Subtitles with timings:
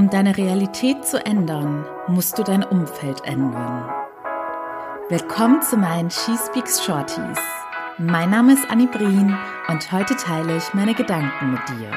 [0.00, 3.84] Um deine Realität zu ändern, musst du dein Umfeld ändern.
[5.10, 7.38] Willkommen zu meinen She Speaks Shorties.
[7.98, 9.36] Mein Name ist Annie Brien
[9.68, 11.92] und heute teile ich meine Gedanken mit dir.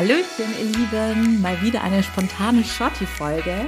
[0.00, 3.66] Hallöchen, ihr Lieben, mal wieder eine spontane Shorty-Folge.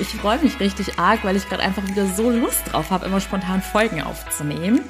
[0.00, 3.20] Ich freue mich richtig arg, weil ich gerade einfach wieder so Lust drauf habe, immer
[3.20, 4.80] spontan Folgen aufzunehmen.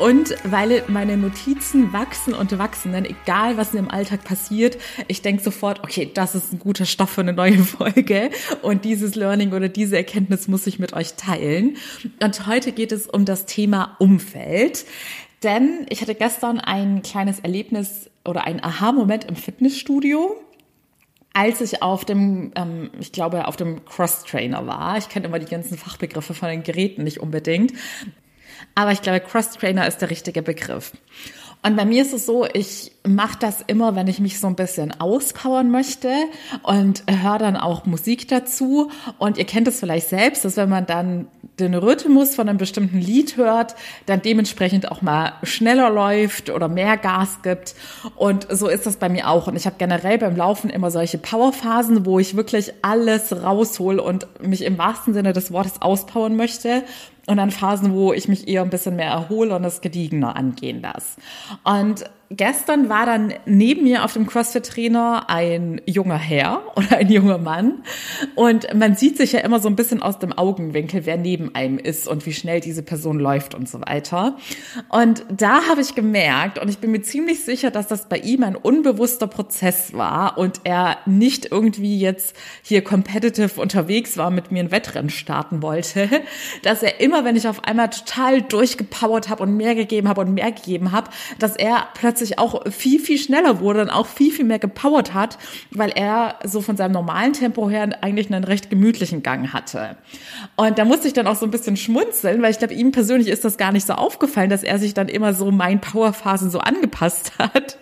[0.00, 4.76] Und weil meine Notizen wachsen und wachsen, denn egal was in dem Alltag passiert,
[5.06, 8.30] ich denke sofort, okay, das ist ein guter Stoff für eine neue Folge
[8.62, 11.76] und dieses Learning oder diese Erkenntnis muss ich mit euch teilen.
[12.20, 14.84] Und heute geht es um das Thema Umfeld.
[15.42, 20.36] Denn ich hatte gestern ein kleines Erlebnis oder ein Aha-Moment im Fitnessstudio,
[21.32, 24.98] als ich auf dem, ähm, ich glaube, auf dem Cross-Trainer war.
[24.98, 27.72] Ich kenne immer die ganzen Fachbegriffe von den Geräten nicht unbedingt.
[28.74, 30.92] Aber ich glaube, Cross-Trainer ist der richtige Begriff.
[31.62, 34.56] Und bei mir ist es so, ich mache das immer, wenn ich mich so ein
[34.56, 36.10] bisschen auspowern möchte
[36.62, 38.90] und höre dann auch Musik dazu.
[39.18, 41.28] Und ihr kennt es vielleicht selbst, dass wenn man dann
[41.60, 43.74] den Rhythmus von einem bestimmten Lied hört,
[44.06, 47.74] dann dementsprechend auch mal schneller läuft oder mehr Gas gibt.
[48.16, 49.46] Und so ist das bei mir auch.
[49.46, 54.26] Und ich habe generell beim Laufen immer solche Powerphasen, wo ich wirklich alles raushol und
[54.42, 56.82] mich im wahrsten Sinne des Wortes auspowern möchte
[57.26, 60.82] und dann Phasen, wo ich mich eher ein bisschen mehr erhole und das gediegener angehen
[60.82, 61.20] lasse.
[61.64, 67.38] Und gestern war dann neben mir auf dem CrossFit-Trainer ein junger Herr oder ein junger
[67.38, 67.82] Mann.
[68.36, 71.78] Und man sieht sich ja immer so ein bisschen aus dem Augenwinkel, wer neben einem
[71.78, 74.36] ist und wie schnell diese Person läuft und so weiter.
[74.88, 78.44] Und da habe ich gemerkt, und ich bin mir ziemlich sicher, dass das bei ihm
[78.44, 84.60] ein unbewusster Prozess war und er nicht irgendwie jetzt hier competitive unterwegs war, mit mir
[84.60, 86.08] ein Wettrennen starten wollte,
[86.62, 90.34] dass er immer, wenn ich auf einmal total durchgepowert habe und mehr gegeben habe und
[90.34, 94.44] mehr gegeben habe, dass er plötzlich auch viel, viel schneller wurde und auch viel, viel
[94.44, 95.38] mehr gepowert hat,
[95.70, 99.96] weil er so von seinem normalen Tempo her eigentlich einen recht gemütlichen Gang hatte.
[100.56, 103.28] Und da musste ich dann auch so ein bisschen schmunzeln, weil ich glaube, ihm persönlich
[103.28, 106.58] ist das gar nicht so aufgefallen, dass er sich dann immer so mein Powerphasen so
[106.58, 107.78] angepasst hat.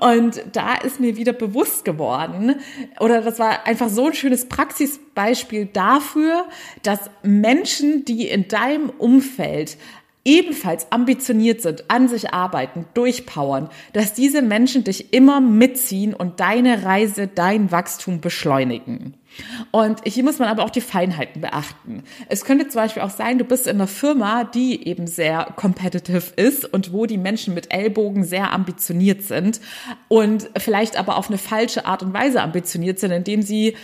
[0.00, 2.56] Und da ist mir wieder bewusst geworden,
[3.00, 6.44] oder das war einfach so ein schönes Praxisbeispiel dafür,
[6.82, 9.76] dass Menschen, die in deinem Umfeld
[10.24, 16.84] ebenfalls ambitioniert sind, an sich arbeiten, durchpowern, dass diese Menschen dich immer mitziehen und deine
[16.84, 19.14] Reise, dein Wachstum beschleunigen.
[19.70, 22.02] Und hier muss man aber auch die Feinheiten beachten.
[22.28, 26.32] Es könnte zum Beispiel auch sein, du bist in einer Firma, die eben sehr competitive
[26.36, 29.60] ist und wo die Menschen mit Ellbogen sehr ambitioniert sind
[30.08, 33.76] und vielleicht aber auf eine falsche Art und Weise ambitioniert sind, indem sie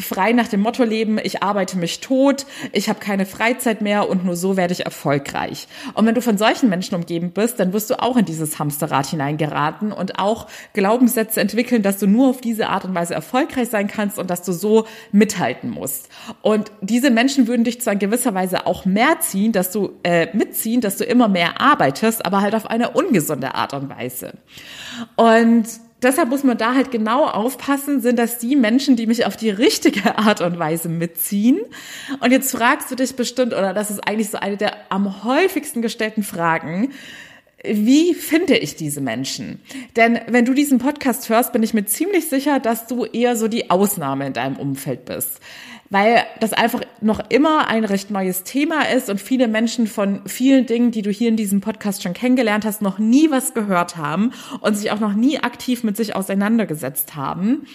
[0.00, 4.24] frei nach dem Motto leben, ich arbeite mich tot, ich habe keine Freizeit mehr und
[4.24, 5.68] nur so werde ich erfolgreich.
[5.92, 9.06] Und wenn du von solchen Menschen umgeben bist, dann wirst du auch in dieses Hamsterrad
[9.06, 13.86] hineingeraten und auch Glaubenssätze entwickeln, dass du nur auf diese Art und Weise erfolgreich sein
[13.86, 16.08] kannst und dass du so mithalten musst.
[16.40, 20.34] Und diese Menschen würden dich zwar in gewisser Weise auch mehr ziehen, dass du äh,
[20.34, 24.32] mitziehen, dass du immer mehr arbeitest, aber halt auf eine ungesunde Art und Weise.
[25.16, 25.66] Und
[26.02, 29.50] deshalb muss man da halt genau aufpassen, sind das die Menschen, die mich auf die
[29.50, 31.60] richtige Art und Weise mitziehen.
[32.20, 35.82] Und jetzt fragst du dich bestimmt, oder das ist eigentlich so eine der am häufigsten
[35.82, 36.92] gestellten Fragen,
[37.66, 39.60] wie finde ich diese Menschen?
[39.96, 43.48] Denn wenn du diesen Podcast hörst, bin ich mir ziemlich sicher, dass du eher so
[43.48, 45.40] die Ausnahme in deinem Umfeld bist
[45.90, 50.66] weil das einfach noch immer ein recht neues Thema ist und viele Menschen von vielen
[50.66, 54.32] Dingen, die du hier in diesem Podcast schon kennengelernt hast, noch nie was gehört haben
[54.60, 57.66] und sich auch noch nie aktiv mit sich auseinandergesetzt haben.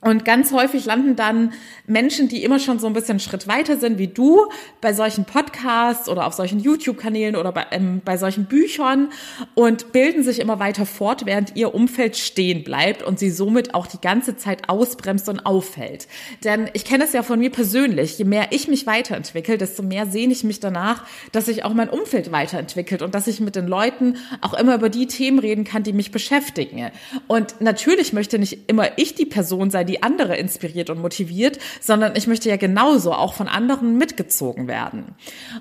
[0.00, 1.52] Und ganz häufig landen dann
[1.88, 4.46] Menschen, die immer schon so ein bisschen Schritt weiter sind wie du,
[4.80, 9.10] bei solchen Podcasts oder auf solchen YouTube-Kanälen oder bei, ähm, bei solchen Büchern
[9.56, 13.88] und bilden sich immer weiter fort, während ihr Umfeld stehen bleibt und sie somit auch
[13.88, 16.06] die ganze Zeit ausbremst und auffällt.
[16.44, 20.06] Denn ich kenne es ja von mir persönlich, je mehr ich mich weiterentwickle, desto mehr
[20.06, 23.66] sehne ich mich danach, dass sich auch mein Umfeld weiterentwickelt und dass ich mit den
[23.66, 26.92] Leuten auch immer über die Themen reden kann, die mich beschäftigen.
[27.26, 32.14] Und natürlich möchte nicht immer ich die Person sein, die andere inspiriert und motiviert, sondern
[32.14, 35.16] ich möchte ja genauso auch von anderen mitgezogen werden.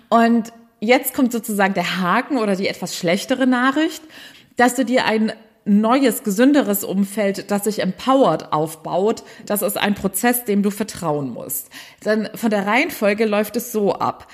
[0.10, 4.04] Und jetzt kommt sozusagen der Haken oder die etwas schlechtere Nachricht,
[4.56, 5.34] dass du dir ein
[5.68, 11.70] neues, gesünderes Umfeld, das sich empowered aufbaut, das ist ein Prozess, dem du vertrauen musst.
[12.06, 14.28] Denn von der Reihenfolge läuft es so ab.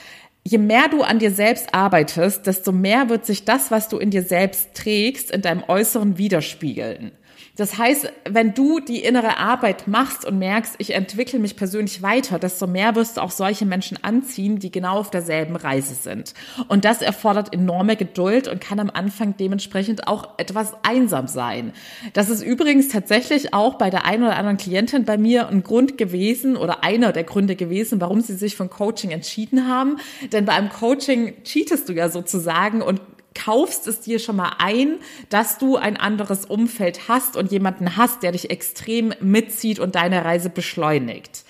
[0.46, 4.12] Je mehr du an dir selbst arbeitest, desto mehr wird sich das, was du in
[4.12, 7.14] dir selbst trägst, in deinem Äußeren widerspiegeln.
[7.56, 12.40] Das heißt, wenn du die innere Arbeit machst und merkst, ich entwickle mich persönlich weiter,
[12.40, 16.34] desto mehr wirst du auch solche Menschen anziehen, die genau auf derselben Reise sind.
[16.68, 21.74] Und das erfordert enorme Geduld und kann am Anfang dementsprechend auch etwas einsam sein.
[22.14, 26.00] Das ist übrigens tatsächlich auch bei der einen oder anderen Klientin bei mir ein Grund
[26.00, 29.98] gewesen oder einer der Gründe gewesen, warum sie sich ein Coaching entschieden haben.
[30.32, 33.00] Denn bei einem Coaching cheatest du ja sozusagen und
[33.34, 35.00] kaufst es dir schon mal ein,
[35.30, 40.24] dass du ein anderes Umfeld hast und jemanden hast, der dich extrem mitzieht und deine
[40.26, 41.44] Reise beschleunigt.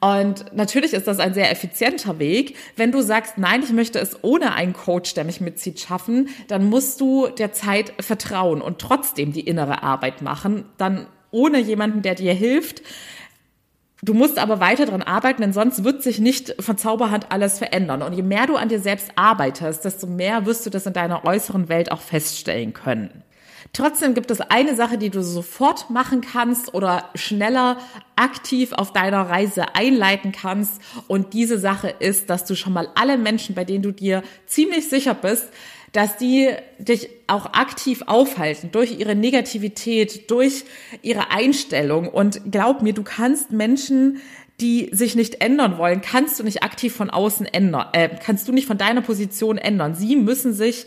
[0.00, 2.56] Und natürlich ist das ein sehr effizienter Weg.
[2.76, 6.68] Wenn du sagst, nein, ich möchte es ohne einen Coach, der mich mitzieht, schaffen, dann
[6.68, 10.64] musst du der Zeit vertrauen und trotzdem die innere Arbeit machen.
[10.78, 12.82] Dann ohne jemanden, der dir hilft,
[14.04, 18.02] Du musst aber weiter dran arbeiten, denn sonst wird sich nicht von Zauberhand alles verändern.
[18.02, 21.24] Und je mehr du an dir selbst arbeitest, desto mehr wirst du das in deiner
[21.24, 23.22] äußeren Welt auch feststellen können.
[23.72, 27.78] Trotzdem gibt es eine Sache, die du sofort machen kannst oder schneller
[28.14, 30.82] aktiv auf deiner Reise einleiten kannst.
[31.08, 34.90] Und diese Sache ist, dass du schon mal alle Menschen, bei denen du dir ziemlich
[34.90, 35.48] sicher bist,
[35.94, 40.64] dass die dich auch aktiv aufhalten durch ihre Negativität, durch
[41.02, 42.08] ihre Einstellung.
[42.08, 44.20] Und glaub mir, du kannst Menschen,
[44.60, 48.52] die sich nicht ändern wollen, kannst du nicht aktiv von außen ändern, äh, kannst du
[48.52, 49.94] nicht von deiner Position ändern.
[49.94, 50.86] Sie müssen sich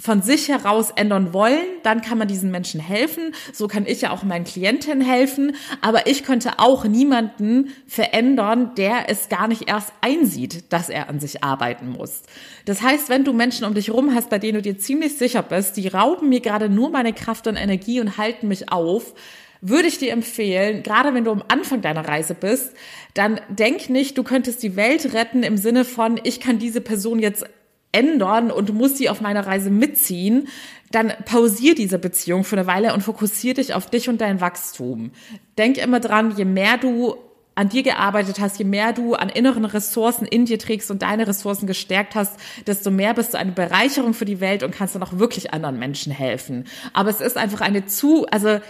[0.00, 3.34] von sich heraus ändern wollen, dann kann man diesen Menschen helfen.
[3.52, 5.56] So kann ich ja auch meinen Klientinnen helfen.
[5.80, 11.18] Aber ich könnte auch niemanden verändern, der es gar nicht erst einsieht, dass er an
[11.18, 12.22] sich arbeiten muss.
[12.64, 15.42] Das heißt, wenn du Menschen um dich rum hast, bei denen du dir ziemlich sicher
[15.42, 19.14] bist, die rauben mir gerade nur meine Kraft und Energie und halten mich auf,
[19.60, 22.72] würde ich dir empfehlen, gerade wenn du am Anfang deiner Reise bist,
[23.14, 27.18] dann denk nicht, du könntest die Welt retten im Sinne von, ich kann diese Person
[27.18, 27.44] jetzt
[27.92, 30.48] ändern und du musst sie auf meiner Reise mitziehen,
[30.90, 35.12] dann pausier diese Beziehung für eine Weile und fokussier dich auf dich und dein Wachstum.
[35.56, 37.16] Denk immer dran, je mehr du
[37.54, 41.26] an dir gearbeitet hast, je mehr du an inneren Ressourcen in dir trägst und deine
[41.26, 45.02] Ressourcen gestärkt hast, desto mehr bist du eine Bereicherung für die Welt und kannst dann
[45.02, 46.68] auch wirklich anderen Menschen helfen.
[46.92, 48.60] Aber es ist einfach eine zu, also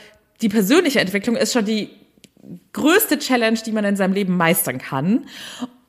[0.40, 1.90] die persönliche Entwicklung ist schon die
[2.72, 5.26] größte Challenge, die man in seinem Leben meistern kann.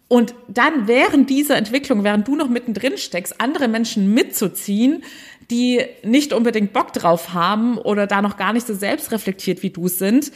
[0.10, 5.04] Und dann während dieser Entwicklung, während du noch mittendrin steckst, andere Menschen mitzuziehen,
[5.52, 9.88] die nicht unbedingt Bock drauf haben oder da noch gar nicht so selbstreflektiert wie du
[9.88, 10.32] sind,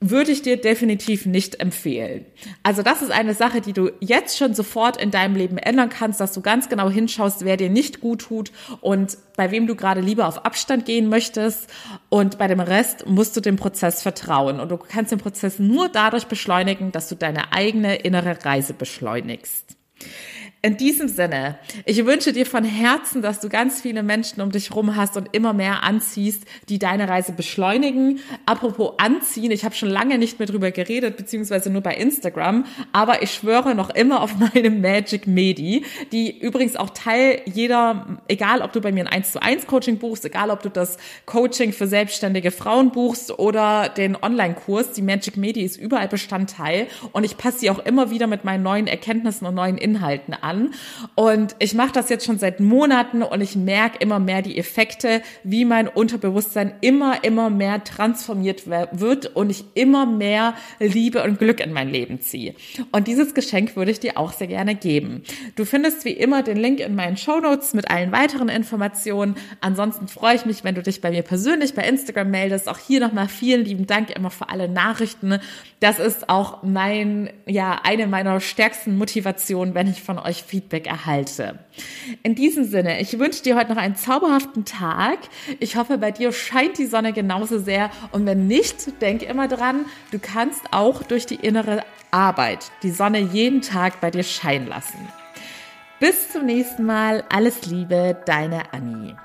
[0.00, 2.24] würde ich dir definitiv nicht empfehlen.
[2.62, 6.20] Also das ist eine Sache, die du jetzt schon sofort in deinem Leben ändern kannst,
[6.20, 10.00] dass du ganz genau hinschaust, wer dir nicht gut tut und bei wem du gerade
[10.00, 11.68] lieber auf Abstand gehen möchtest.
[12.08, 14.60] Und bei dem Rest musst du dem Prozess vertrauen.
[14.60, 19.76] Und du kannst den Prozess nur dadurch beschleunigen, dass du deine eigene innere Reise beschleunigst.
[20.60, 24.74] In diesem Sinne, ich wünsche dir von Herzen, dass du ganz viele Menschen um dich
[24.74, 28.18] rum hast und immer mehr anziehst, die deine Reise beschleunigen.
[28.44, 33.22] Apropos anziehen, ich habe schon lange nicht mehr drüber geredet, beziehungsweise nur bei Instagram, aber
[33.22, 38.72] ich schwöre noch immer auf meine Magic Medi, die übrigens auch Teil jeder, egal ob
[38.72, 41.86] du bei mir ein 1 zu 1 Coaching buchst, egal ob du das Coaching für
[41.86, 47.60] selbstständige Frauen buchst oder den Online-Kurs, die Magic Medi ist überall Bestandteil und ich passe
[47.60, 50.74] sie auch immer wieder mit meinen neuen Erkenntnissen und neuen Inhalten an an.
[51.14, 55.22] Und ich mache das jetzt schon seit Monaten und ich merke immer mehr die Effekte,
[55.44, 61.60] wie mein Unterbewusstsein immer, immer mehr transformiert wird und ich immer mehr Liebe und Glück
[61.60, 62.54] in mein Leben ziehe.
[62.92, 65.22] Und dieses Geschenk würde ich dir auch sehr gerne geben.
[65.56, 69.36] Du findest wie immer den Link in meinen Show Notes mit allen weiteren Informationen.
[69.60, 72.68] Ansonsten freue ich mich, wenn du dich bei mir persönlich bei Instagram meldest.
[72.68, 75.38] Auch hier nochmal vielen lieben Dank immer für alle Nachrichten.
[75.80, 80.86] Das ist auch mein, ja, eine meiner stärksten Motivationen, wenn ich von euch euch Feedback
[80.86, 81.58] erhalte.
[82.22, 85.18] In diesem Sinne, ich wünsche dir heute noch einen zauberhaften Tag.
[85.60, 87.90] Ich hoffe, bei dir scheint die Sonne genauso sehr.
[88.12, 93.18] Und wenn nicht, denk immer dran, du kannst auch durch die innere Arbeit die Sonne
[93.18, 94.98] jeden Tag bei dir scheinen lassen.
[96.00, 97.24] Bis zum nächsten Mal.
[97.28, 99.16] Alles Liebe, deine Annie.